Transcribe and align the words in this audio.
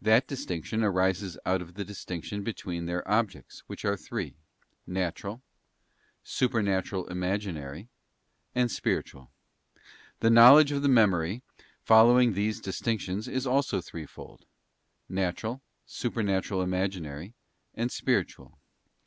That 0.00 0.26
distinction 0.26 0.82
arises 0.82 1.36
out 1.44 1.60
of 1.60 1.74
the 1.74 1.84
distinction 1.84 2.42
between 2.42 2.86
their 2.86 3.06
objects, 3.06 3.62
which 3.66 3.84
are 3.84 3.94
three, 3.94 4.34
Natural, 4.86 5.42
Supernatural 6.24 7.06
Imaginary, 7.08 7.90
and 8.54 8.70
Spiritual. 8.70 9.30
The 10.20 10.30
knowledge 10.30 10.72
of 10.72 10.80
the 10.80 10.88
Memory, 10.88 11.42
following 11.82 12.32
these 12.32 12.58
distinctions, 12.58 13.28
is 13.28 13.46
also 13.46 13.82
threefold: 13.82 14.46
Natural, 15.10 15.60
Supernatural 15.84 16.62
Imaginary, 16.62 17.34
and 17.74 17.92
Spiritual. 17.92 18.56